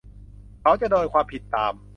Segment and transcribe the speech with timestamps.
[0.61, 1.73] เขาจะโดนความผิดตาม